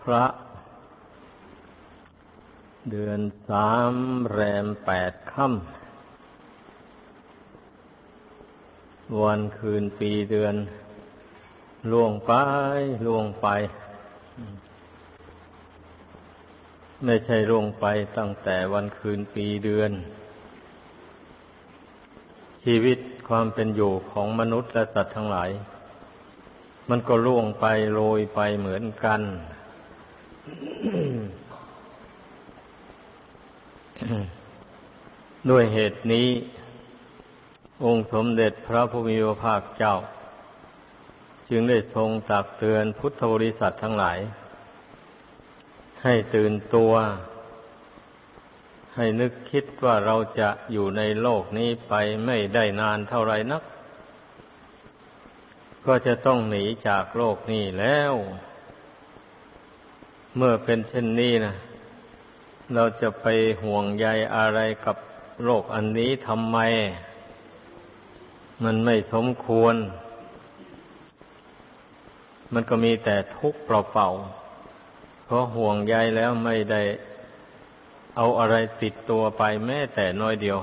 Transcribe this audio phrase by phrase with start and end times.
[0.00, 0.24] พระ
[2.90, 3.94] เดือนสาม
[4.30, 10.54] แรมแปดค่ำวันคืนปีเดือน
[11.90, 12.32] ล่วงไป
[13.06, 13.46] ล่วงไป
[17.04, 17.86] ไม่ใช่ล่วงไป
[18.18, 19.90] ตั้งแต่วันคืนปีเดือน
[22.62, 25.50] ชีวิตความเป็นอยู่ของมนุษย์และสัตว์ทั้งหลาย
[26.88, 29.22] มันก็ล่วงไปโรยไปเหมือนกัน
[35.50, 36.28] ด้วยเหตุนี้
[37.84, 39.96] องค์สมเด็จพระผู้มีพระภาคเจ้า
[41.48, 44.18] จึงได้ทรงตักเตือนพุทธบริษัททั้งหลาย
[46.02, 46.92] ให้ตื่นตัว
[48.96, 51.94] ให้นึกคิดว่าเราจะอยู่ในโลกนี้ไป
[52.26, 53.62] ไม่ได้นานเท่าไรนัก
[55.86, 58.14] ก็จะต้องหนีจากโลกนี้แล้ว
[60.36, 61.54] เมื่อเป็นเช่นนี้นะ
[62.74, 63.26] เราจะไป
[63.62, 64.06] ห่วงใย
[64.36, 64.96] อะไรกับ
[65.44, 66.58] โลกอันนี้ทำไม
[68.64, 69.74] มันไม่สมควร
[72.52, 76.82] มันก็มีแต่ทุกข์เปล่าๆ เพราะห่วงใยแล้วไม่ได้
[78.16, 80.58] เอาอะไรติดตัวไปแม้แต่น้อยเดียว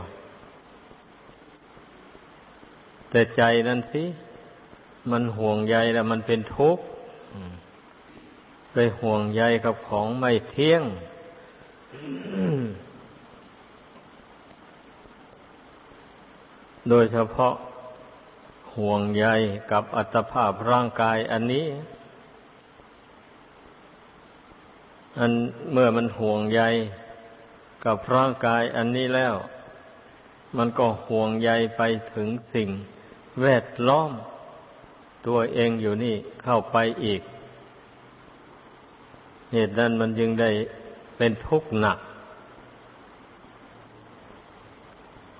[3.09, 4.03] แต่ใจนั่นสิ
[5.11, 6.83] มันห่วงใยแล้วมันเป็นทุกข์
[8.79, 10.83] ไปห่วงใยกับของไม่เที่ยง
[16.89, 17.53] โดยเฉพาะ
[18.75, 19.25] ห่วงใย
[19.71, 21.67] กับอัตภาพร่างกายอันนี้
[25.19, 25.31] อัน
[25.71, 26.61] เมื่อมันห่วงใย
[27.85, 29.35] กับร่างกายอันนี้แล้ว
[30.57, 31.81] มันก็ห่วงใยไป
[32.13, 32.69] ถึงสิ่ง
[33.41, 34.11] แวดล้อม
[35.27, 37.21] ตัวเองอยู่นี่เข้าไปอีก
[39.53, 40.49] เหตุนั้นมันจึงได้
[41.17, 41.99] เป็นทุกข์หนัก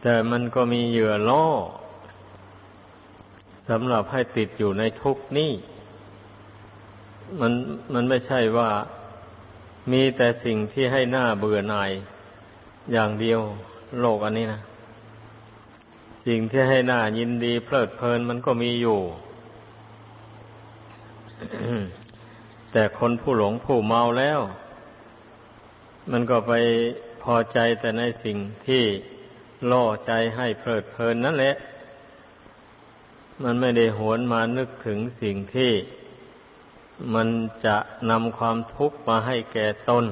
[0.01, 1.47] แต่มันก็มีเหยื่อล่อ
[3.69, 5.51] สำหรับให้ติดอยู่ในทุกข์นี้
[7.39, 7.51] มัน
[7.93, 8.69] มันไม่ใช่ว่า
[9.91, 11.91] มีแต่สิ่งที่ให้หน้าเบื่อหน่าย
[12.91, 13.39] อย่างเดียว
[13.99, 14.61] โลกอันนี้นะ
[16.25, 18.99] สิ่งที่ให้หน้ายินดีเพลิดเพลินมันก็มีอยู่
[22.79, 24.39] แต่คนผู้หลงผู้เมาแล้ว
[26.11, 26.53] มันก็ไป
[27.23, 28.83] พอใจแต่ในสิ่งที่
[29.71, 31.55] ล่อใจให้เพลิดเพลินนั่นแหละ
[33.43, 35.71] มันไม่ได้หวนมานึกถึงสิ่งที่
[37.13, 37.27] มัน
[37.65, 37.77] จะ
[38.09, 40.05] นำความทุกข์มาให้แก่ตน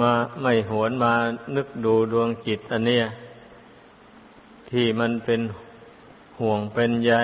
[0.00, 0.12] มา
[0.42, 1.14] ไม่หวนมา
[1.56, 3.04] นึกดูดวงจิตอันเนี้ย
[4.70, 5.40] ที่มันเป็น
[6.40, 7.14] ห่วงเป็นใย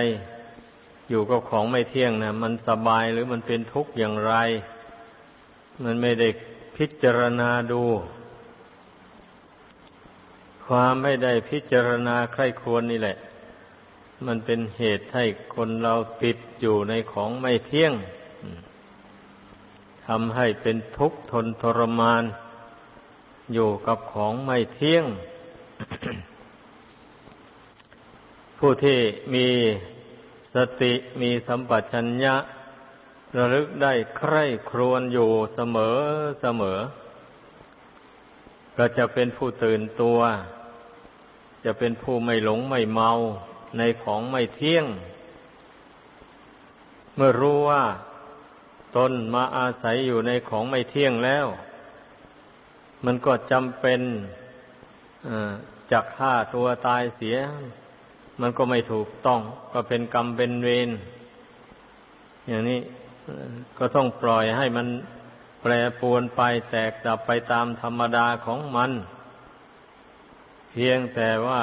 [1.08, 4.32] อยู่กับของไม่เที่ยงนะมันสบายหรือมันเป็นทุกข์อย่างไร
[5.84, 6.28] มันไม่ได้
[6.76, 7.82] พิจารณาดู
[10.66, 13.16] ความไม่ได้พิจารณาใครควรนี่แหละ
[14.26, 15.24] มันเป็นเหตุให้
[15.54, 17.92] คนเราติดอยู่ในของไม่เที่ยง
[20.06, 22.24] ทำให้เป็นทุกข์ทนทรมาน
[23.52, 25.04] อยู่กับของไม่เที่ยง
[28.58, 28.98] ผู้ที่
[29.34, 29.46] มี
[30.54, 32.36] สติมีสัมปชัญญะ
[33.36, 35.98] ระลึกได้ใคร่ครวญอยู่เสมอ
[36.40, 36.78] เสมอ
[38.76, 40.20] ก็จะเป็นผู้ตื่นตัว
[41.64, 43.10] จะเป็นผู้ไม่หลงไม่เมา
[43.78, 44.86] ในของไม่เที่ยง
[47.14, 47.84] เมื่อรู้ว่า
[48.96, 51.46] ตนมาอาศัยอยู่ในของไม่เที่ยงแล้ว
[53.04, 54.00] มันก็จำเป็น
[55.90, 57.36] จะฆ่าตัวตายเสีย
[58.40, 59.40] มันก็ไม่ถูกต้อง
[59.72, 60.90] ก็เป็นกรรมเป็นเวร
[62.48, 62.80] อย่างนี้
[63.78, 64.86] ก็ต้องปล่อยให้มัน
[65.60, 68.90] แปรปวนไปแตกดับไปตามธรรมดาของมัน
[70.70, 71.62] เพียงแต่ว่า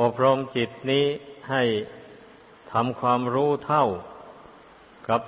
[0.00, 1.04] อบรมจิตนี้
[1.50, 1.62] ให้
[2.72, 3.84] ทำความรู้เท่า
[5.08, 5.20] กับ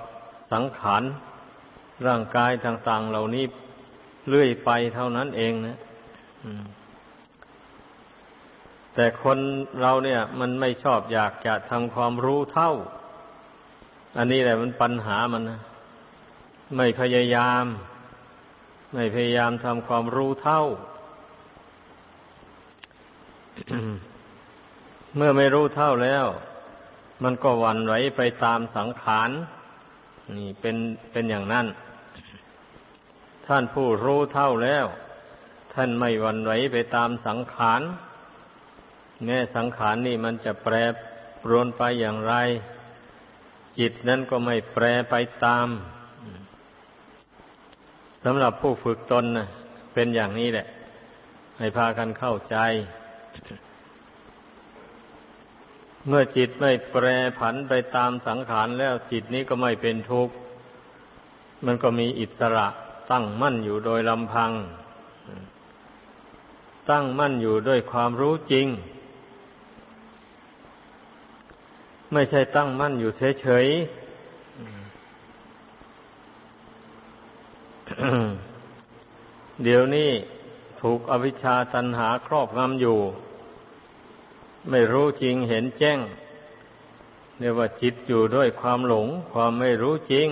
[0.51, 1.03] สังขาร
[2.07, 3.45] ร่างกายต่าง ๆ เหล่านี้
[4.27, 5.77] เลื่อยไปเท่านั้นเองนะ
[6.43, 6.63] อืม
[9.01, 9.39] แต่คน
[9.81, 12.71] เราเนี่ย มันไม่ชอบอยากจะทำความรู้เท่า
[14.17, 15.61] อันนี้แหละมันปัญหามันนะ
[16.75, 17.65] ไม่พยายาม
[18.93, 20.61] ไม่พยายามทำความรู้เท่า
[25.15, 26.25] เมื่อไม่รู้เท่าแล้ว
[27.23, 29.29] มันก็วันไหวไปตามสังขาร
[30.37, 30.77] นี่เป็น
[31.11, 31.65] เป็นอย่างนั้น
[33.47, 34.85] ท่านผู้รู้เท่าแล้ว
[35.73, 37.83] ท่านไม่วันไหวไปตามสังขาร
[39.25, 40.75] แม้สังขารนี่มันจะแปร
[41.41, 42.33] ปรวนไปอย่างไร
[43.79, 45.67] จจิตนั้นก็ไม่แปรไปตาม
[48.23, 49.47] สำหรับผู้ฝึกตนนะ
[49.93, 50.67] เป็นอย่างนี้แหละ
[51.57, 52.57] ให้พากันเข้าใจ
[56.07, 57.05] เมื่อจิตไม่แปร
[57.39, 60.33] ผันไปตามสังขารแล้วจิตนี้ก็ไม่เป็นทุกข์
[61.65, 62.67] มันก็มีอิสระ
[63.11, 64.51] ตั้งมั่นอยู่โดยลำพัง
[66.89, 68.67] ตั้งมั่นอยู่ด้วยความรู้จริง
[72.13, 73.99] ไม่ใช่ตั้งมั่นอยู่เฉยๆ
[79.63, 80.11] เดี๋ยวนี้
[80.81, 82.99] ถูกอวิชชาตันหาครอบงำอยู่
[84.69, 85.99] ไม่รู้จริงเห็นแจ้ง
[87.39, 90.27] เรียกว่าจิตอยู่ด้วยความหลง ความไม่รู้จริง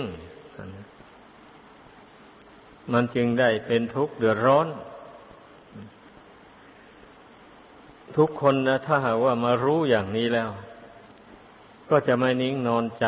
[2.92, 4.68] มันจึงได้เป็นทุกข์เดือดร้อน
[8.16, 10.50] ทุกคนนะถ้าหากว่ามารู้อย่างนี้แล้ว
[11.90, 13.06] ก็จะไม่นิ่งนอนใจ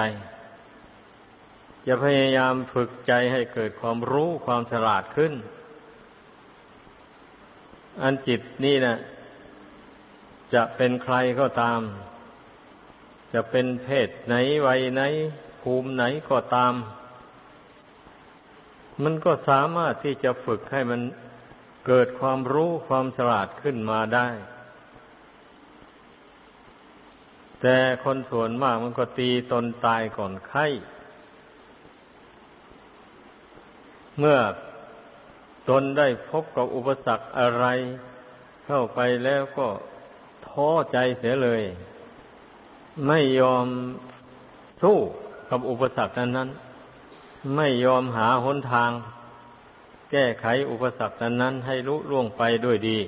[1.86, 5.32] จะพยายามฝึกใจให้เกิดความรู้ความฉลาดขึ้น
[8.02, 8.96] อันจิตนี่นะ
[10.54, 11.80] จะเป็นใครก็ตาม
[13.32, 14.34] จะเป็นเพศไหน
[14.66, 15.02] วัยไหน
[15.62, 16.74] ภูมิไหนก็ตาม
[19.02, 21.00] มันก็สามารถที่จะฝึกให้มัน
[21.86, 24.28] เกิดความรู้ความฉลาดขึ้นมาได้
[27.60, 30.66] แต่คนส่วนมากมันก็ตีตนตายก่อนไข้
[34.18, 34.38] เมื่อ
[35.68, 37.64] ตนได้พบกับอุปสรรคอะไร
[38.66, 39.68] เข้าไปแล้วก็
[40.46, 41.62] ท้อใจเสียเลย
[43.06, 43.66] ไม่ยอม
[44.82, 44.96] สู้
[45.50, 46.48] กับอุปสรรคนั้นนั้น
[47.56, 48.90] ไม่ยอมหาหนทาง
[50.10, 52.98] แก้ไขอุปสรรคนั้นให้ลุล่วงไปด้วยดี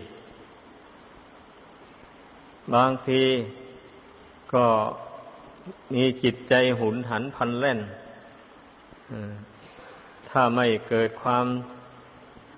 [2.75, 3.23] บางที
[4.55, 4.67] ก็
[5.95, 7.81] มีจิตใจหุนหันพันแล่น
[10.29, 11.47] ถ้าไม่เกิดความ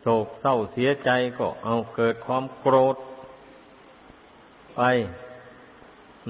[0.01, 2.97] โศกเศร้าเสียใจก็เอาเกิดความโกรธ
[4.75, 4.81] ไป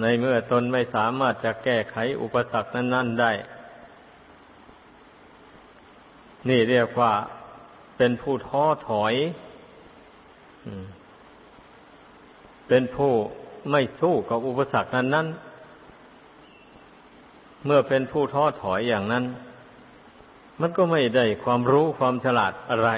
[0.00, 3.32] ในเมื่อตนไม่สามารถจะแก้ไขอุปสรรคนั้น ๆได้
[6.48, 7.12] นี่เรียกว่า
[7.96, 9.14] เป็นผู้ท้อถอย
[12.68, 13.12] เป็นผู้
[13.70, 15.26] ไม่สู้กับอุปสรรคนั้นนั้น
[17.64, 19.24] เมื่อเป็นผู้ท้อถอยอย่างนั้น
[20.60, 22.90] มันก็ไม่ได้ความรู้ความฉลาดอะไร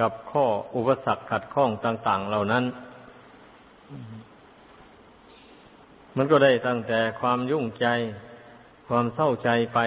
[0.00, 2.64] กับข้ออุปสรรคขัดข้องต่าง ๆ เหล่านั้น
[6.16, 7.86] มันก็ได้ตั้งแต่ความยุ่งใจ
[8.88, 9.78] ความเศร้าใจไป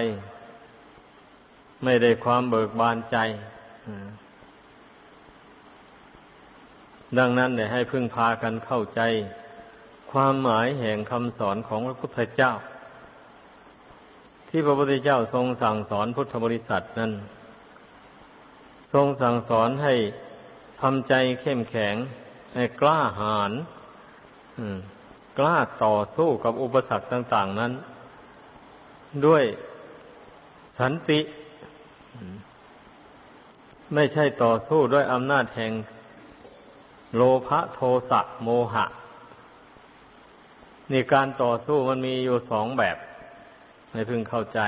[1.84, 3.18] ไม่ได้ความเบิกบานใจ
[7.18, 9.00] ดังนั้นเนี่ยให้พึ่งพากันเข้าใจ
[10.12, 12.52] ความหมายแห่งคำสอนของพระพุทธเจ้า
[14.52, 17.12] ที่พระพุทธเจ้าทรงสั่งสอนพุทธบริษัทนั้น
[18.92, 19.94] ทรงสั่งสอนให้
[20.80, 21.94] ทำใจเข้มแข็ง
[22.54, 23.52] ให้กล้าหาญ
[25.38, 27.72] กล้าต่อสู้กับอุปสรรคต่าง ๆ นั้น
[29.26, 29.44] ด้วย
[30.78, 31.20] สันติ
[33.94, 35.72] ไม่ใช่ต่อสู้ด้วยอำนาจแห่ง
[37.16, 37.80] โลภะโท
[38.10, 38.86] สะโมหะ
[40.92, 42.96] นี่การต่อสู้มันมีอยู่สองแบบ
[43.92, 44.60] ให้พึงเข้าใจ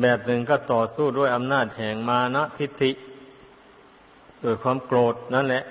[0.00, 2.90] แบบหนึ่งก็ต่อสู้ด้วยอำนาจแห่งมานะทิฏฐิ
[4.40, 5.62] โดยความโกรธนั่นแหละ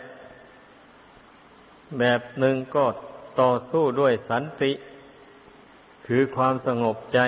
[1.99, 2.85] แบบหนึ่งก็
[3.41, 4.71] ต่อสู้ด้วยสันติ
[6.05, 7.19] คือความสงบใจ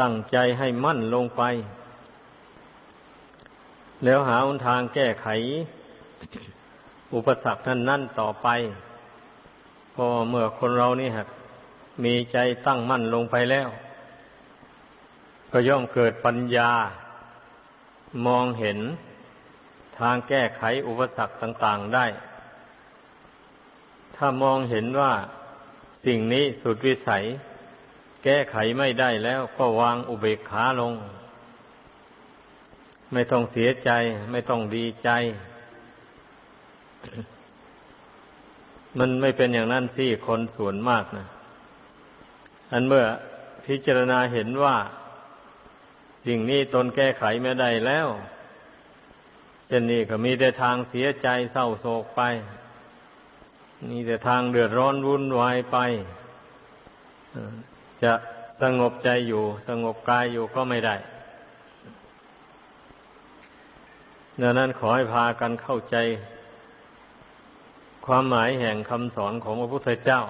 [0.00, 1.42] ตั้งใจให้มั่นลงไป
[4.04, 5.26] แล้วหาหนทางแก้ไข
[7.14, 8.48] อุปสรรคนั้นนั่นต่อไป
[9.94, 11.26] พอเมื่อคนเรานี่ฮะ
[12.04, 13.68] มีใจตั้งมั่นลงไปแล้ว
[15.52, 16.70] ก็ย่อมเกิดปัญญา
[18.26, 18.78] มองเห็น
[19.98, 22.06] ทางแก้ไขอุปสรรคต่าง ๆได้
[24.16, 25.12] ถ้ามองเห็นว่า
[26.04, 27.24] สิ่งนี้สุดวิสัย
[28.24, 30.92] แก้ไขไม่ได้แล้วก็วางอุเบกขาลง
[33.12, 33.90] ไม่ต้องเสียใจ
[34.30, 35.10] ไม่ต้องดีใจ
[38.98, 41.26] มันไม่เป็นอย่างนั้นสิคนส่วนมากนะ
[42.72, 43.04] อันเมื่อ
[43.66, 44.76] พิจารณาเห็นว่า
[46.26, 48.08] สิ่งนี้ตนแก้ไขไม่ได้แล้ว
[49.66, 52.22] เช่นนี้ก็มีแต่ทางเสียใจเศร้าโศกไป
[53.90, 55.78] มีแต่ทางเดือดร้อนวุ่นวายไป
[58.02, 58.12] จะ
[58.60, 60.96] สงบใจอยู่ สงบกายอยู่ก็ไม่ได้
[64.40, 65.96] ดังนั้นขอให้พากันเข้าใจ
[68.06, 70.20] ความหมายแห่งคำสอนของพระพุทธเจ้า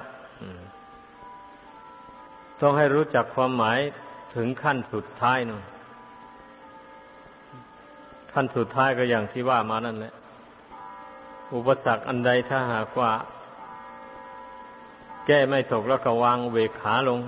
[2.61, 3.79] ต้องให้รู้จักความหมาย
[4.35, 5.63] ถึงขั้นสุดท้ายนู่น
[8.33, 10.15] ขั้นสุดท้ายก็อย่างที่ว่ามานั่นแหละ
[11.55, 13.11] อุปสรรคอันใดถ้าหากว่า
[15.27, 17.21] แก้ไม่ตกแล้วก็วางเวขาลง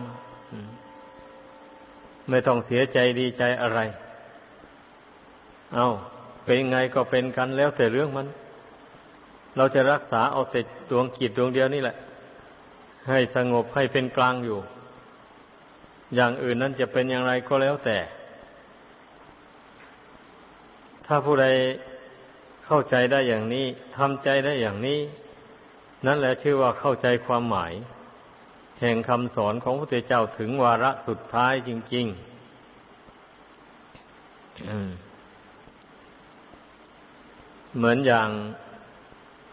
[2.29, 3.81] ไม่ต้องเสียใจดีใจอะไร
[5.75, 5.88] เอา
[6.45, 8.26] เป็นไงก็เป็นกันแล้วแต่เรื่องมัน
[9.57, 10.61] เราจะรักษาเอาแต่
[10.91, 11.97] ดวงกิจดวงเดียวนี่แหละ
[13.09, 14.59] ให้สงบให้เป็นกลางอยู่
[16.15, 17.99] อย่างอื่นนั้นจะเป็นอย่างไรก็แล้วแต่
[21.07, 21.47] ถ้าผู้ใด
[22.67, 25.01] เข้าใจได้อย่างนี้ทำใจได้อย่างนี้
[26.07, 27.73] นั่นแหละชื่อว่าเข้าใจความหมาย
[28.81, 32.17] แห่งคำสอนของพระพุทธเจ้าถึงวาระสุดท้ายจริง ๆ
[37.77, 38.29] เหมือนอย่าง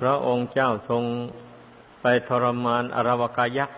[0.05, 1.03] ระองค์เจ้าทรง
[2.01, 3.77] ไปทรมานอรวกายักษ์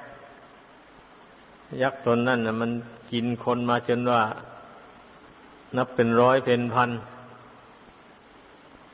[1.82, 2.72] ยักษ์ตนนั่นนะมัน
[3.12, 4.22] กินคนมาจนว่า
[5.78, 6.92] นับเป็นร้อยเป็นพัน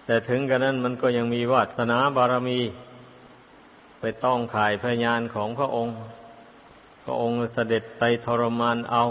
[0.06, 2.60] แต่ถึงกระนั้นมันก็ยังมีวาสนาบารมี
[4.00, 5.94] ไปต้องขายพยานของพระองค์
[7.04, 9.04] พระองค์เสด็จไปทรมานเอา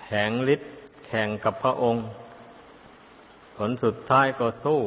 [0.00, 0.70] แผงฤทธิ์
[1.06, 2.02] แข่งกับพระองค์
[3.56, 4.80] ผลสุดท้ายก็สู้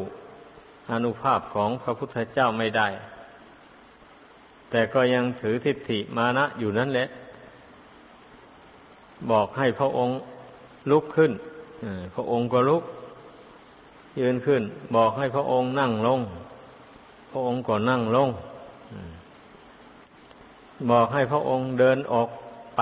[0.92, 2.88] อนุภาพของพระพุทธเจ้าไม่ได้
[4.70, 7.08] แต่ก็ยังถือทิฏฐิมานะอยู่นั่นแหละ
[9.32, 10.16] บอกให้พระองค์
[10.92, 11.32] ลุกขึ้น
[12.16, 12.84] พระองค์ก็ลุก
[14.20, 14.62] ยืนขึ้น
[14.96, 16.20] บอกให้พระองค์นั่งลง
[17.32, 18.30] พระองค์ก็นั่งลง
[20.92, 22.30] บอกให้พระองค์เดินออก
[22.78, 22.82] ไป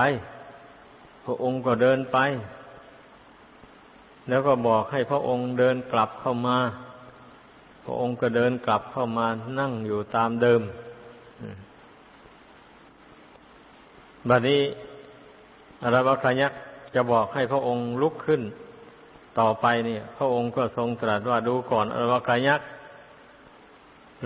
[1.24, 2.18] พระองค์ก็เดินไป
[4.28, 6.58] แล้วก็บอกให้พระองค์เดินกลับเข้ามา
[7.84, 9.26] พระองค์ก็เดินกลับเข้ามา
[9.58, 10.62] นั่งอยู่ตามเดิม
[14.28, 14.60] บัดนี้
[15.82, 16.60] อรวคยักษ์
[16.94, 18.42] จะบอกให้พระองค์ลุกขึ้น
[19.38, 22.66] ต่อไปเนี่ย พระองค์ก็ทรงตรัสว่าดูก่อนอรวคยักษ์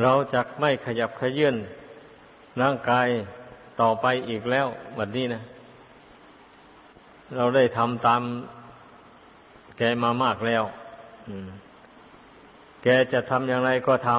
[0.03, 1.57] เราจะไม่ขยับขยื่น
[2.61, 3.09] ร่างกาย
[3.81, 4.67] ต่อไปอีกแล้ว
[4.99, 5.43] บัดนี้นะ
[7.37, 8.23] เราได้ทำตาม
[9.77, 10.65] แกมามากแล้ว
[12.89, 14.11] แกจะทำอย่างไรก็ท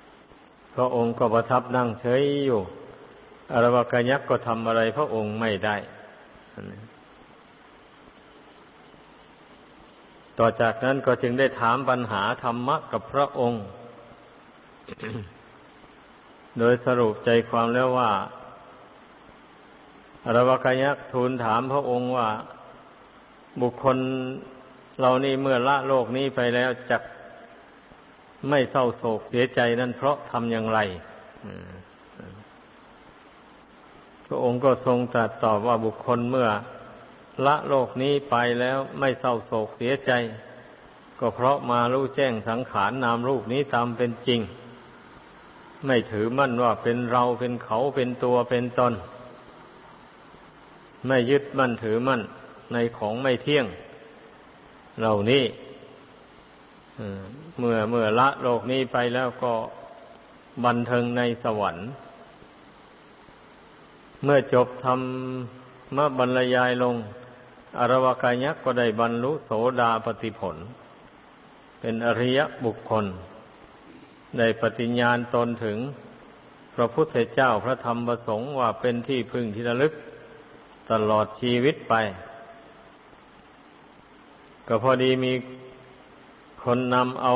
[0.00, 2.60] ำพระองค์ก็ประทับนั่งเฉยอยู่
[3.52, 5.76] อรวกยักษ์ก็ทำอะไรพระองค์ไม่ได้
[10.38, 13.64] ต่อจากนั้นก็จึงได้ถามปัญหาธรรมะกับพระองค์
[16.58, 18.10] โดยสรุปใจความแล้วว่า
[20.24, 22.28] อรวกยักษ์ทูลถามพระองค์ว่า
[23.60, 23.98] บุคคล
[25.00, 26.98] เรานี่เมื่อละโลกนี้ไปแล้วจะ
[28.48, 30.78] ไม่เศร้าโศกเสียใจนั่นเพราะทำอย่างไร
[34.26, 36.48] พระองค์ก็ทรงตรัสตอบว่าบุคคลเมื่อ
[37.46, 40.12] ละโลกนี้ไปแล้วไม่เศร้าโศกเสียใจ
[41.20, 44.40] ก็เพราะมารู้แจ้งสังขารนามรูปนี้ตามเป็นจริง
[45.86, 48.92] ไม่ถือมั่นว่าเป็นเราเป็นเขาเป็นตัวเป็นตน
[51.06, 52.20] ไม่ยึดมั่นถือมั่น
[52.72, 53.66] ในของไม่เที่ยง
[55.00, 55.44] เหล่านี้
[57.58, 59.52] เมื่อเมื่อละโลกนี้ไปแล้วก็
[60.64, 61.88] บันเทิงในสวรรค์
[64.24, 66.96] เมื่อจบทำมาบรรยายลง
[67.78, 70.56] อรวกายักก็ได้บรรลุโสดาปติผล
[71.80, 73.06] เป็นอริยบุคคล
[74.38, 75.78] ได้ปฏิญญาณตนถึง
[76.74, 79.92] พระพุทธเจ้าพระธรรมประสงค์ว่าเป็นที่พึ่งที่ระลึก
[80.90, 81.94] ตลอดชีวิตไป
[84.74, 85.32] ก็พอดีมี
[86.64, 87.34] คนนำเอา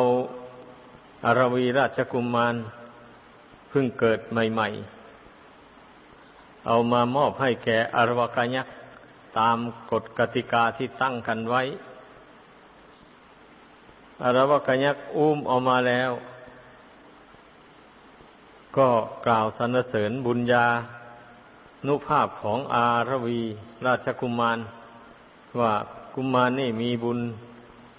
[1.24, 2.54] อารวีราชกุมมาร
[3.68, 4.68] เพิ่งเกิดใหม่
[5.68, 8.74] ๆ เอามามอบให้แก่อารวกายักษ์
[9.38, 9.56] ตาม
[9.90, 11.62] กฎกติกาที่ตั้งกันไว้
[14.22, 16.10] อารวกายักษ์อุ้มออกมาแล้ว
[18.76, 18.88] ก็
[19.26, 20.66] กล่าวสรรเสริญบุญญา
[21.86, 23.40] นุภาพของอารวี
[23.86, 24.58] ราชกุมมาร
[25.60, 25.74] ว่า
[26.18, 27.20] กุมารนี่มีบุญ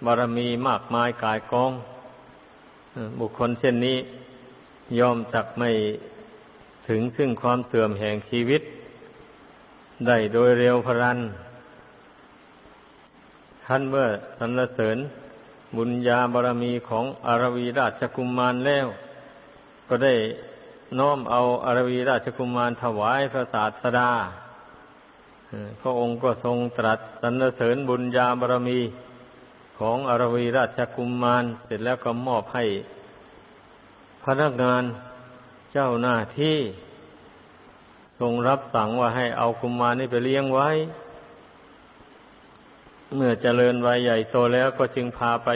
[0.06, 1.72] บารมีมากมายกายกอง
[3.20, 3.98] บุคคลเช่นนี้
[5.00, 5.70] ยอมจักไม่
[6.88, 8.62] ถึงซึ่งความเสื่อมแห่งชีวิต
[10.08, 11.20] ได้โดยเร็วพรัน
[13.66, 14.08] ท่านเมื่อ
[14.38, 14.98] สรรเสริญ
[15.76, 18.88] บุญญาบารมีของอารวีราชกุมมารแล้ว
[19.88, 20.14] ก็ได้
[21.00, 24.12] น้อมเอาอารวีราชกุมมารถวายพระศาสดา
[25.82, 28.80] พระองค์ก็ทรงตรัสสรรเสริญบุญญาบารมี
[29.80, 32.66] ของอรวีราชกุมมารเสร็จแล้วก็มอบให้
[34.24, 34.84] พนักงาน
[35.74, 36.58] เจ้าหน้าที่
[38.20, 40.70] ทรงรับสั่งว่าให้เอากุมารนี่ไปเลี้ยงไว้
[43.16, 45.50] เมื่อเจริญวัยใหญ่โตแล้วก็จึงพาไป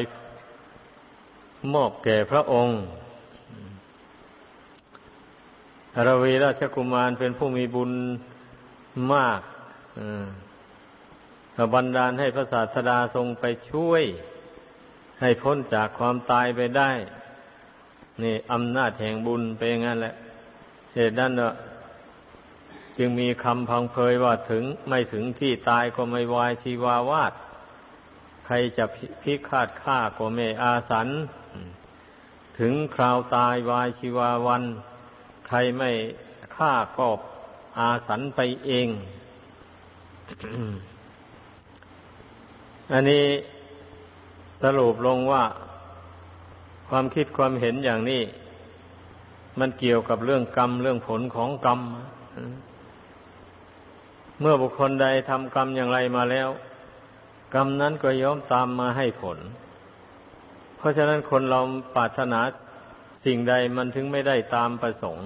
[1.74, 2.76] มอบแก่พระองค์
[5.96, 7.92] อรวีราชกุมารเป็นผู้มีบุญ
[9.14, 9.42] มาก
[11.74, 14.04] บันดาลให้พระศาสดาทรงไปช่วย
[15.22, 16.92] ให้พ้นจากความตายไปได้
[18.24, 20.16] นี่อำนาจแห่งบุญเป็นงั้นแหละ
[20.96, 21.54] เหตุนั้นเนอะ
[22.98, 27.34] จึงมีคำพังเพยว่าถึงไม่ถึงที่ตายก็ไม่วายชีวาวาด
[28.46, 28.86] ใครจะ
[29.24, 31.08] พิฆาตฆ่าก็ไม่อาสัน
[32.60, 34.64] ถึงคราวตายวายชีวาวัน
[35.48, 35.92] ใครไม่
[36.56, 37.08] ฆ่าก็
[37.80, 38.88] อาสันไปเอง
[42.92, 43.26] อันนี้
[44.62, 45.44] สรุปลงว่า
[46.90, 48.22] ความคิดความเห็นอย่างนี้
[49.60, 51.80] มันเกี่ยวกับเรื่องกรรม เรื่องผลของกรรม
[54.40, 56.50] เมื่อบุคคลใดทำกรรมอย่างไรมาแล้ว
[57.56, 59.38] กรรมนั้นก็ย่อมตามมาให้ผล
[60.78, 61.60] เพราะฉะนั้นคนเรา
[61.96, 62.40] ปรารถนา
[63.26, 65.26] สิ่งใดมันถึงไม่ได้ตามประสงค์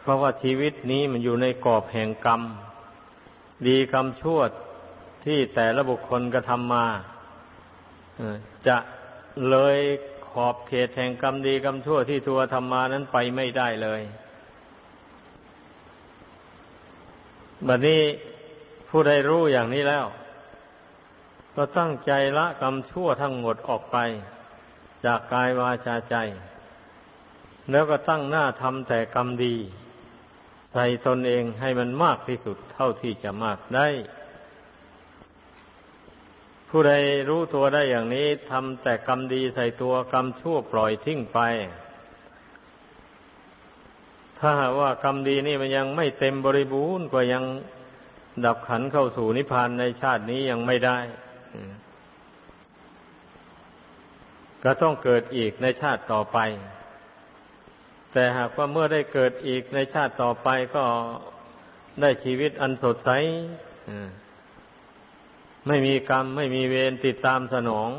[0.00, 2.42] เพราะว่าชีวิตนี้มันอยู่ในกรอบแห่งกรรม
[3.68, 4.40] ดีกรรมชั่ว
[5.24, 6.86] ที่แต่ละบุคคลกระทำมา
[8.66, 8.76] จะ
[9.50, 9.76] เลย
[10.28, 14.02] ขอบเขตแห่งกรรมดีกรรมชั่วที่ตัวทำมานั้นไปไม่ได้เลย
[17.66, 18.02] บัดนี้
[18.88, 20.06] ผู้ใดรู้อย่างนี้แล้ว
[21.56, 23.96] ก็ตั้งใจละกรรมชั่วทั้งหมดออกไป
[25.04, 26.16] จากกายวาจาใจ
[27.70, 29.56] แล้วก็ตั้งหน้าทำแต่กรรมดี
[30.76, 33.88] ใส่ตนเองให้มันมากที่สุดเท่าที่จะมากได้
[36.68, 36.92] ผู้ใด
[37.28, 41.38] รู้ตัวได้อย่างนี้ทำแต่กรรมดีใส่ตัวกรรมชั่วปล่อยทิ้งไป
[44.38, 47.44] ถ้าว่ากรรมดีนี่มันยังไม่เต็มบริบูรณ์ก็ยัง
[48.44, 50.98] ดับขันเข้าสู่นิพพานในชาตินี้ยังไม่ได้
[54.64, 56.38] ก็ต้องเกิดอีกในชาติต่อไป
[58.14, 60.84] แต่หากว่าเมื่อได้เกิดอีกในชาติต่อไปก็
[62.00, 63.10] ได้ชีวิตอันสดใส
[65.66, 67.90] ไม่มีกรรม ไม่มีเวรติดตามสนอง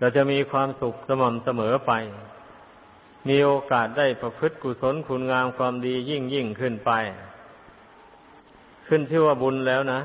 [0.00, 1.92] ก็จะมีความสุขสม่ำเสมอไป
[3.28, 6.90] มีโอกาสได้ประพฤติกุศลคุณงามความดียิ่งยิ่งขึ้นไป
[8.86, 10.00] ขึ้นชื่อว่าบุญแล้วนะ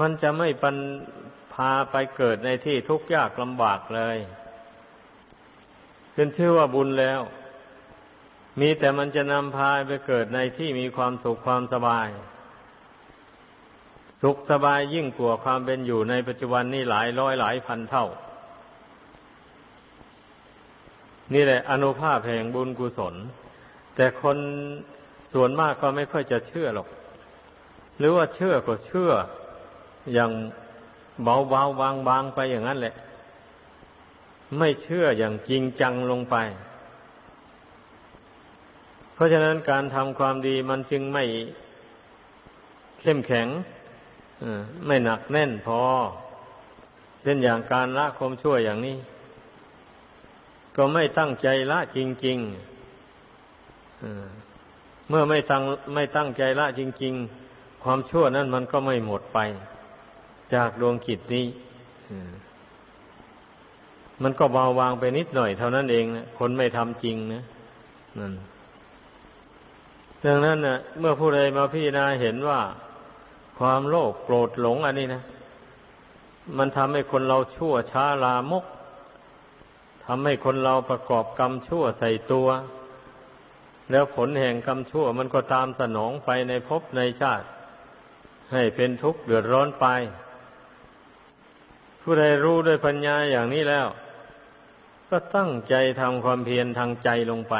[0.00, 0.76] มันจะไม่ปัน
[1.52, 4.18] พาไปเกิดในที่ทุกข์ยากลำบากเลย
[6.20, 7.20] ขึ้นชื่อว่าบุญแล้ว
[8.60, 12.08] มีแต่มันจะนำพาไปเกิดในที่มีความสุขความสบาย
[14.22, 18.06] สุขสบายยิ่งกว่าความเป็นอยู่ในปัจจุบันนี่หลายร้อยหลายพันเท่า
[21.34, 23.14] นี่แหละอนุภาพแห่งบุญกุศล
[23.96, 24.38] แต่คน
[25.32, 26.88] ส่วนมากก็ไม่ค่อยจะเชื่อหรอก
[27.98, 29.10] หรือว่าเชื่อก็เชื่อ
[30.12, 30.30] อย่าง
[31.22, 32.96] เบาเบางบางไปอย่างนั้นแหละ
[34.56, 36.36] ไม่เชื่ออย่างจริงจังลงไป
[39.14, 41.24] เพราะฉะนั้นการทำความดีมันจึงไม่
[43.00, 43.48] เข้มแข็ง
[44.86, 45.80] ไม่หนักแน่นพอ
[47.20, 48.96] เช่นอย่างการละความชั่วอย่างนี้
[50.76, 55.62] ก็ไม่ตั้งใจละจริงๆเมื่อไม่ตั้ง
[55.94, 57.14] ไม่ตั้งใจละจริง
[57.48, 59.38] ๆ ความชั่วนั้นมันก็ไม่หมดไป
[60.54, 61.46] จากดวงกิจนี้
[64.22, 67.42] มันก็เบาบางไปนิดหน่อยเท่านั้นเองนะคนไม่ทำจริงนะ
[68.18, 68.32] นั่น
[70.24, 72.60] ดังนั้นนะเมื่อผู้ใดมาพิจารณาเห็นว่า
[73.58, 75.22] ความโลภโกรธหลงอันนี้นะ
[76.58, 78.64] มันทำให้คนเราชั่วช้าลามก
[80.04, 82.48] ทำให้คนเราประกอบกรรมชั่วใส่ตัว
[83.90, 87.46] แล้วผลแห่งกรรมชั่ว มันก็ตามสนองไปในภพในชาติ
[88.52, 89.86] ให้เป็นทุกข์เดือดร้อนไป
[92.02, 93.86] ผู้ใดรู้ด้วยปัญญาอย่างนี้แล้ว
[95.10, 97.54] ก็ตั้งใจทำความเพียรทางใจลงไป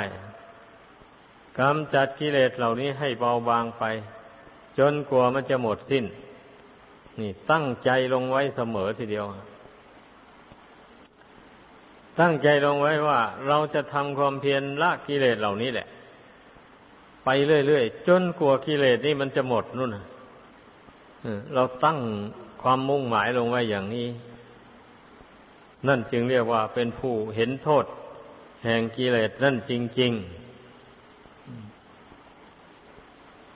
[1.59, 3.85] กำจัดกิเลสเหล่านี้ให้เบาบางไป
[4.79, 6.05] จนกลัวมันจะหมดสิ้น
[7.21, 9.27] นี่ตั้งใจลงไว้เสมอทีเดียว
[12.21, 15.87] ตั้งใจลงไว้ว่า เราจะทำความเพียรละกิเลสเหล่านี้แหละ
[17.25, 19.91] ไปเรื่อยๆจนกลัวกิเลสนี่มันจะหมดนู่น
[21.55, 21.99] เราตั้ง
[22.63, 24.07] ความมุ่งหมายลงไว้อย่างนี้
[25.87, 27.85] นั่นจึงเรียกว่าเป็นผู้เห็นโทษ
[28.65, 30.23] แห่งกิเลสนั่นจริง ๆ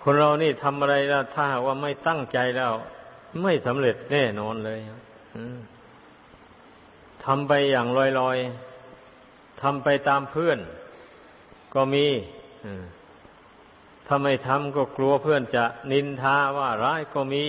[0.02, 2.72] คนเรานี่ทำอะไรแล้วถ้าว่าไม่ตั้งใจแล้ว
[3.42, 4.78] ไม่สำเร็จแน่นอนเลย
[7.24, 7.86] ทำไปอย่าง
[8.20, 10.58] ลอยๆทำไปตามเพื่อน
[11.74, 12.06] ก็มี
[14.06, 17.44] ถ้าไม่ทำก็กลัวเพื่อนจะนินทาว่าร้ายก็มี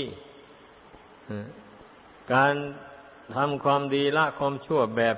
[2.33, 2.53] การ
[3.35, 5.15] ทำความดีละความชั่วแบบ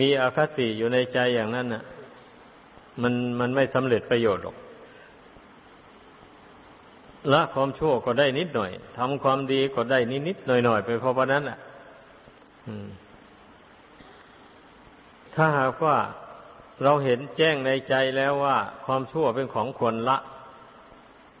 [0.00, 1.82] มีอคติอยู่ในใจอย่างนั้นน่ะ
[3.02, 4.56] มันมันไม่สำเร็จประโยชน์หรอก
[7.32, 11.58] ละความชั่วก็ได้นิดหน่อยทำความดีก็ได้นิดนิดหน่อยหน่อยไปเพราะนั้นแหละ
[15.34, 15.96] ถ้าหากว่า
[16.82, 20.18] เราเห็นแจ้งในใจแล้วว่า ความชั่วเป็นของควรละ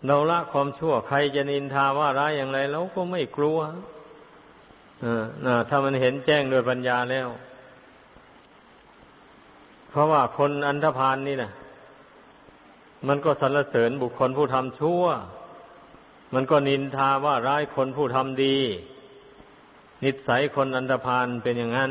[0.06, 3.58] เราละความชั่วใครจะนินทาว่าร้ายอย่างไรเราก็ไม่กลัว
[5.68, 7.28] ถ้ามันเห็นแจ้งโดยปัญญาแล้ว
[9.90, 11.52] เพราะว่าคนอันธพาลนนี่นะ
[13.08, 15.04] มันก็สรรเสริญบุคคลผู้ทำชั่ว
[16.34, 18.56] มันก็นินทาว่าร้ายคนผู้ทำดี
[20.04, 21.90] นิสัยคนอันธพาลเป็นอย่างนั้น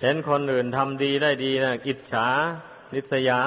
[0.00, 2.28] เห็นคนอื่นทำดีได้ดีนะอิจฉา
[2.94, 3.40] นิสยา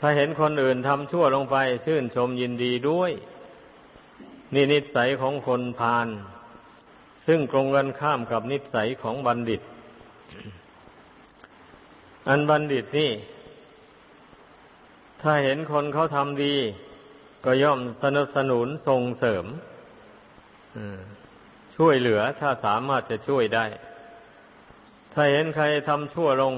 [0.00, 3.12] ถ้าเห็นคนอื่นทำชั่วลงไป ชื่นชมยินดีด้วย
[4.54, 6.08] นี่นิสัยของคนพาล
[7.26, 9.62] ซึ่งตรงกันข้ามกับนิสัยของบัณฑิต
[12.28, 13.10] อันบัณฑิตนี่
[15.22, 16.54] ถ้าเห็นคนเขาทำดี
[17.44, 19.44] ก็ย่อมสนับสนุนส่งเสริม
[21.76, 23.66] ช่วยเหลือถ้าสามารถจะช่วยได้
[25.12, 26.54] ถ้าเห็นใครทำชั่วลง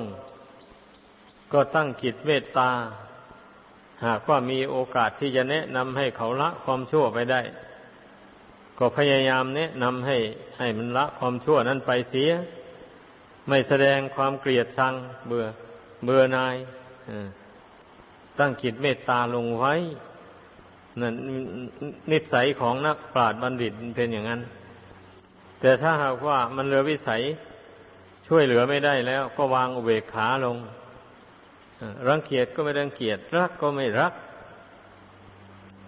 [1.52, 2.70] ก็ตั้งกิจเมตตา
[4.06, 7.40] หากว่ามีโอกาสที่จะแนะนำให้เขาละความชั่วไปได้
[8.78, 10.16] ก็พยายามแนะนำให้
[10.58, 12.30] ให้มันละความชั่วนั้นไปเสีย
[13.48, 14.94] ไม่แสดงความเกลียดชัง
[15.26, 15.46] เบื่อ
[16.04, 16.56] เบื่อนาย
[18.38, 19.74] ตั้งจิตเมตตาลงไว้
[21.00, 21.14] นั่น
[22.10, 24.40] นิสัยของนักปราชญ์บัณฑิตเป็นอย่างนั้น
[25.60, 27.22] แต่ถ้าหากว่ามันเหลือวิสัย
[28.26, 30.56] ช่วยเหลือไม่ได้แล้ว ก็วางอุเบกขาลง
[32.08, 34.12] รังเกียจก็ไม่รังเกียจรักก็ไม่รัก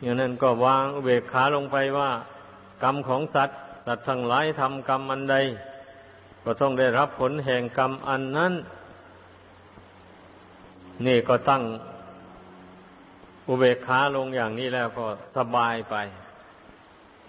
[0.02, 2.10] อย่างนั้นก็วางอุเบกขาลงไปว่า
[2.82, 5.36] กรรมของสัตว์ สัตว์ทั้งหลายทำกรรมอันใด
[6.44, 8.52] ก็ต้องได้รับผลแห่งกรรมอันนั้น
[11.06, 11.62] นี่ก็ตั้ง
[13.46, 15.96] อุเบกขาลงอย่างนี้แล้วก็สบายไป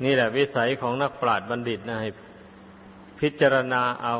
[0.04, 2.10] นี่แหละวิสัยของนักปราชญ์บัณฑิตนะให้
[3.20, 4.16] พิจารณาเอา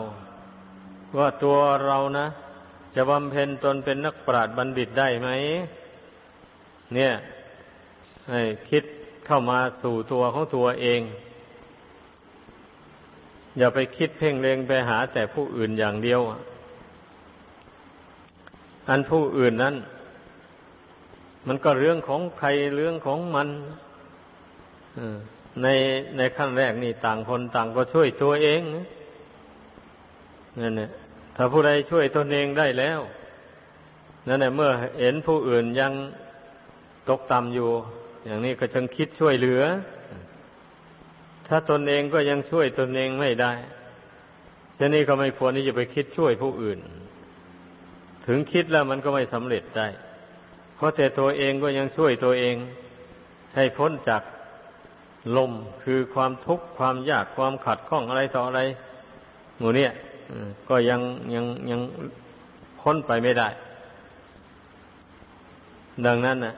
[1.18, 2.28] ว่าตัวเรานะ
[2.96, 5.30] จะบำเพ็ญตนเป็นนักปราชญ์บัณฑิตได้ไหม
[6.96, 7.14] เนี่ย
[8.32, 8.84] ให้คิด
[9.32, 11.02] เข้ามาสู่ตัวของตัวเอง
[13.58, 16.22] อย่าไปคิดเพ่งเลงไปหาแต่ผู้อื่นอย่างเดียว
[18.90, 19.76] อันผู้อื่นนั้น
[21.48, 23.48] มันก็เรื่องของใครเรื่องของมัน
[25.62, 25.68] ใน
[26.18, 28.62] ในขั้นแรกนี่ต่างคนต่างก็ช่วยตัวเอง
[30.62, 30.90] นั่นแหละ
[31.36, 33.00] ถ้าผู้ใดช่วยตนเองได้แล้ว
[34.28, 34.70] นั่นแหละเมื่อ
[35.02, 35.94] เห็นผู้อื่นยัง
[37.10, 37.72] ตกต่ำอยู่
[38.30, 39.64] อย่างนี้ก็จึงคิดช่วยเหลือ
[41.48, 43.54] ถ้าตนเองก็ยังช่วยตนเองไม่ได้
[44.76, 46.80] เช่นนี้ก็ไม่ควรที่จะไปคิดช่วยผู้อื่น
[48.28, 49.88] ถึงคิดแล้วมันก็ไม่สำเร็จได้
[50.76, 52.56] เพราะแต่ตัวเองก็ยังช่วยตัวเอง
[53.56, 54.22] ให้พ้นจาก
[55.38, 55.52] ลม
[55.84, 58.62] คือความทุกข์ความยากความขัดข้องอะไรต่ออะไร
[59.60, 59.92] หมู่เนี่ย
[60.70, 61.02] ก็ยัง
[61.34, 61.82] ยังยัง
[62.80, 63.48] พ้นไปไม่ได้
[66.08, 66.56] ดังนั้นนะ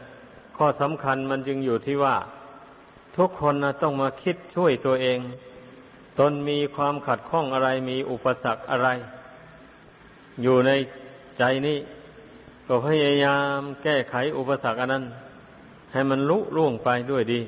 [0.64, 2.16] ข้อสำคัญมันจึงอยู่ที่ว่า
[3.18, 5.20] ทุกคนนะต้องมาคิดช่วยตัวเอง
[6.20, 8.90] ตนมีความขัดข้องอะไรมีอุปสรรคอะไร
[10.42, 10.72] อยู่ใน
[11.38, 11.78] ใจนี้
[12.68, 15.06] ก็พยายามแก้ไขอุปสรรคอันนั้น
[15.92, 17.42] ให้มันลุล่วงไปด้วยดี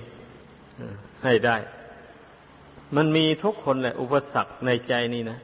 [1.24, 1.58] ให้ได้
[2.96, 5.38] มันมีทุกคนแหละอุปสรรคในใจนี้นะ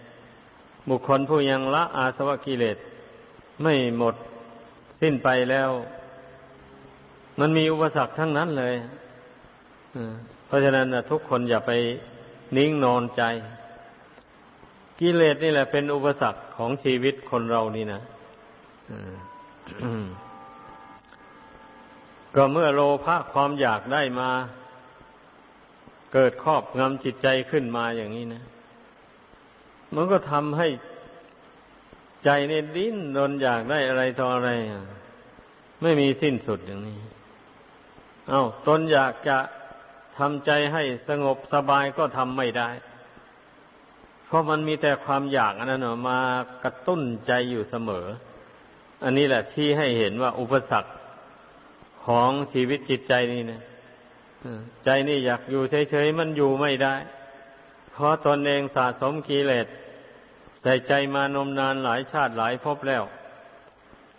[0.90, 2.78] บุคคลผู้ยังละอาสวะกิเลส
[3.62, 4.16] ไม่หมด
[5.00, 5.72] สิ้นไปแล้ว
[7.40, 8.76] มันมีอุปสรรคทั้งนั้นเลย
[10.46, 11.72] เพราะฉะนั้นทุกคนอย่าไป
[12.58, 13.24] นิ่งนอนใจ
[15.00, 18.02] กิเลสนี่แหละเป็นอุปสรรคของชีวิตคนเรานี่นะ
[22.36, 24.30] ก็เมื่อโลภะความอยากได้มา
[26.14, 28.44] เกิดครอบงำจิตใจขึ้นมาอย่างนี้นะ
[29.96, 30.68] มันก็ทำให้
[32.26, 34.50] ใจเนี่ยดิ้นรนอยากได้อะไรต่ออะไร
[35.82, 36.98] ไม่มีสิ้นสุดอย่างนี้
[38.30, 39.38] เอา้าตนอยากจะ
[40.18, 42.70] ทำใจให้สงบสบายก็ทำไม่ได้
[44.26, 46.20] เพราะมันมีแต่ความอยากอันนั้นมา
[46.64, 48.06] กระตุ้นใจอยู่เสมอ
[49.04, 50.92] อันนี้แหละที่ให้เห็นว่าอุปสรรค
[52.06, 53.62] ของชีวิตจิตใจนี่นะ
[54.86, 56.96] ใจนี่อยากอยู่เฉยๆมันอยู่ไม่ได้
[57.94, 59.68] เพราะตนเองสะสมกิเลส
[60.62, 63.04] ใส่ใจมานมนานหลายชาติหลายภพแล้ว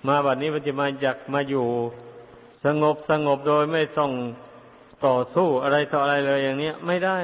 [0.07, 1.67] มาบัดนี้มันจะมาอยากมาอยู่
[2.65, 4.13] สงบสงบโดยไม่ต้อง
[5.07, 7.19] ต่อสู้อะไรต่ออะไรเลยอย่างนี้ไม่ได้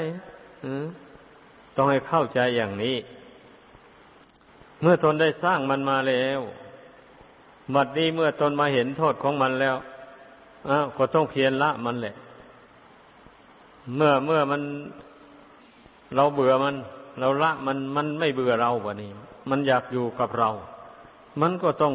[1.77, 2.97] ต้องให้เข้าใจอย่างนี้
[4.83, 6.41] เมื่อตนได้สร้างมันมาแล้ว
[7.75, 9.77] บัดนี้เมื่อตนมาเห็นโทษของมันแล้ว
[10.71, 12.15] อ้าวก็ต้องเพียรละมันแหละ
[13.97, 14.63] เมื่อเมื่อมัน
[16.15, 16.77] เราเบื่อมัน
[17.19, 19.11] เราละมันมันไม่เบื่อเราวะนี่
[19.51, 20.51] มันอยากอยู่กับเรา
[21.41, 21.95] มันก็ต้อง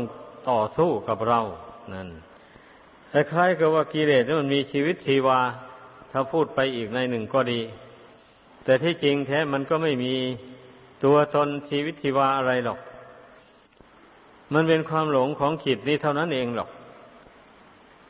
[0.49, 1.39] ต่อสู้กับเรา
[1.93, 2.09] นั่น
[3.11, 5.39] คล้ายๆกับว่ากิเลสมันมีชีวิตชีวา
[6.11, 7.61] ถ้าพูดไปอีกในหนึ่งก็ดี
[8.63, 10.13] แต่ที่จริงแท้มันก็ไม่มี
[11.03, 12.79] ตัวตนชีวิตชีวาอะไรหรอก
[14.53, 16.69] มันเป็นความหลงของจิตนี้เท่านั้นเองหรอก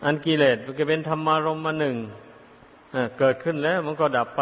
[0.06, 1.98] อันกิเลสมันก็เป็นธรรมารมมาหนึ่ง
[3.20, 4.42] เกิดขึ้นแล้วมันก็ดับไป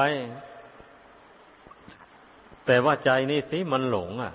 [2.65, 4.33] แต่ว่าใจนี่สิมันหลง อะ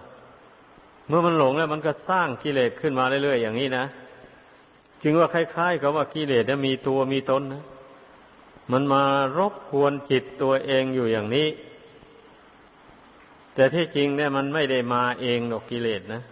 [1.09, 3.85] เมื่อมันหลงแล้วมันก็สร้างกิเลสขึ้นมาเรื่อยๆอย่างนี้นะ
[5.05, 7.65] จึงว่าคล้ายๆกับว่ากิเลสมีตัวมีตนนะ
[8.73, 9.03] มันมา
[9.39, 11.49] รบกวนจิตตัวเองอยู่อย่างนี้
[13.55, 16.23] แต่ที่จริงเนี่ยมันไม่ได้มาเองหรอกกิเลสนะ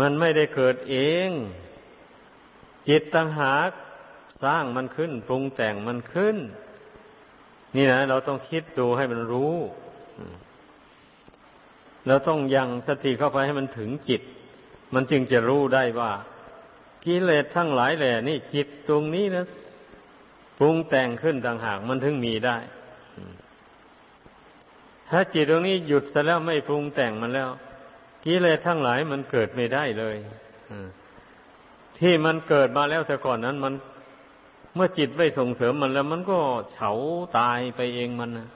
[0.00, 0.96] มันไม่ได้เกิดเอ
[1.26, 1.30] ง
[2.88, 3.70] จิตตังหาก
[4.42, 6.36] สร้างมันขึ้น ปรุงแต่งมันขึ้น
[7.76, 9.56] นี่นะเราต้องคิดดูให้มันรู้
[12.06, 14.22] เราต้องยังสติเข้าไปให้มันถึงจิต
[14.94, 16.12] มันจึงจะรู้ได้ว่า
[17.06, 19.44] กิเลสทั้งหลายแหล่นี่จิตตรงนี้นะ
[20.58, 22.56] ปรุงแต่งขึ้นต่างหากมันถึงมีได้
[25.10, 27.50] ถ้าจิตตรงนี้หยุดซะแล้วไม่ปรุงแต่งมันแล้ว
[28.24, 30.16] กิเลสทั้งหลายมันเกิดไม่ได้เลย
[31.98, 33.74] ที่มันเกิดมาแล้วแต่ก่อนนั้นมัน
[34.74, 36.38] เมื่อจิตไม่ส่งเสริมมันแล้ว มันก็
[36.72, 36.90] เฉา
[37.38, 38.48] ตายไปเองมันนะ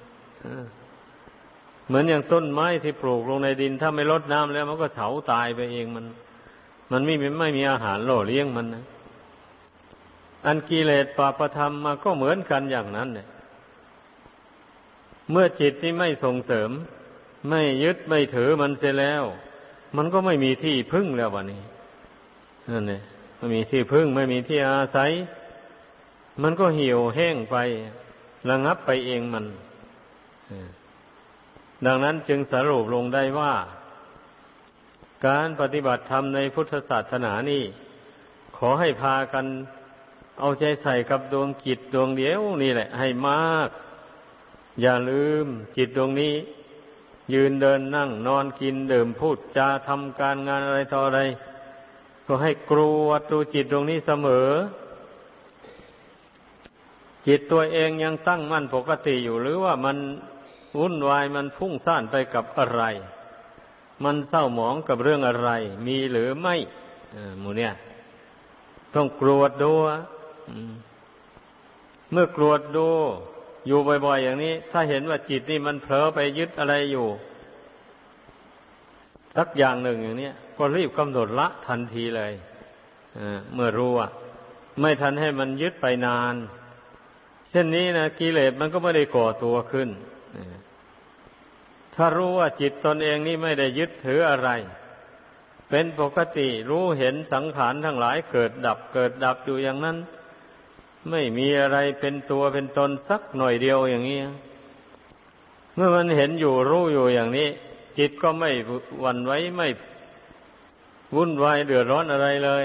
[1.87, 6.05] เหมือนอย่างต้นไม้ที่ปลูกลงในดิน ถ้าไม่ลดน้ำแล้ว มันก็เฉาตายไปเองมัน
[6.91, 8.85] มันไม่มีไม่มีอาหารหล่อเลี้ยงมันนะ
[10.47, 13.27] อันกิเลสปาประธรรมมาก็เหมือนกันอย่างนั้นเนี่ย
[15.31, 16.71] เมื่อจิตที่ไม่ส่งเสริม
[17.49, 19.25] ไม่ยึดไม่ถือมันเสียแล้ว
[19.97, 21.63] มันก็ไม่มีที่พึ่งแล้ววันนี้
[22.73, 23.03] นั่นเนี่ย
[23.37, 25.11] ไม่มีที่พึ่งไม่มีที่อาศัย
[26.43, 27.57] มันก็เหี่ยวแห้งไป
[28.49, 29.45] ระงับไปเองมัน
[31.87, 33.53] ดังนั้นจึงสรุปลงได้ว่า
[35.27, 37.65] การปฏิบัติธรรมในพุทธศาสนานี่
[38.57, 39.47] ขอให้พากัน
[40.41, 43.69] เอาใจใส่กับดวงจิตดวงเดียวนี่แหละ ให้มาก
[44.81, 46.35] อย่าลืมจิตดวงนี้
[47.35, 51.21] ยืนเดินนั่งนอนกินดื่มพูดจาทำการงานอะไรต่ออะไร
[52.27, 54.49] ก็ให้กลัวตัวจิตดวงนี้เสมอ
[57.27, 59.97] จิตตัวเองยังตั้งมั่นปกติอยู่หรือว่ามัน
[60.79, 62.83] วุ่นวายมันพุ่งซ่านไปกับอะไร
[64.05, 65.51] มันเศร้าหมองกับเรื่องอะไร
[65.87, 66.55] มีหรือไม่
[67.41, 67.73] หมูเนี่ย
[68.95, 69.73] ต้องกรวดดู
[72.13, 72.89] เมื่อกรวดดู
[73.67, 77.07] อยู่บ่อย ๆ อย่างนี้ ถ้าเห็นว่าจิตนี่มันเผลอไปยึดอะไรอยู่
[79.37, 82.33] สักอย่างหนึ่งอย่างนี้ก็รีบกำหนดละทันทีเลย
[83.55, 84.09] เมื่อรู้ว่า
[84.81, 86.35] ไม่ทันให้มันยึดไปนาน
[87.49, 89.89] เช่นนี้นะกิเลสมันก็ไม่ได้ก่อตัวขึ้น
[92.03, 94.51] ถ้ารู้ว่าจิตตนเองนี่ไม่ได้ยึดถืออะไร
[95.71, 99.97] เป็นปกติรู้เห็นสังขารทั้งหลายเกิดดับเกิดดับอยู่อย่างนั้น
[101.11, 104.21] ไม่มีอะไรเป็นตัวเป็นตนสักหน่อยเดียวอย่างนี้
[105.75, 107.49] เมื่อมันเห็นอยู่รู้อยู่อย่างนี้
[107.99, 108.51] จิตก็ไม่
[109.05, 109.69] วันไว้ไม่
[111.15, 112.65] วุ่นวายเดือดร้อนอะไรเลย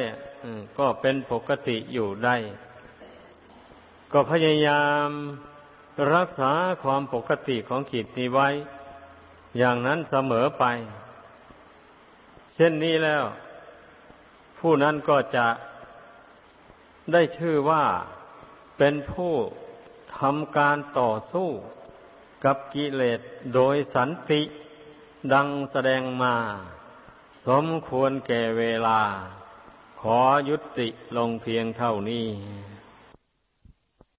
[0.78, 2.36] ก็เป็นปกติอยู่ได้
[4.12, 5.10] ก็พยายาม
[6.16, 6.52] รักษา
[6.84, 8.50] ความปกติของจิตนี้ไว้
[9.58, 10.66] อย่างนั้นเสมอไป
[12.54, 13.24] เช่นนี้แล้ว
[14.58, 15.48] ผู้นั้นก็จะ
[17.12, 17.86] ได้ชื่อว่า
[18.78, 19.34] เป็นผู้
[20.18, 21.50] ทำการต่อสู้
[22.46, 23.20] กับกิเลส
[23.54, 24.42] โดยสันติ
[25.34, 26.36] ดังแสดงมา
[27.48, 29.02] สมควรแก่เวลา
[30.02, 30.88] ขอยุติ
[31.18, 32.28] ลงเพียงเท่านี้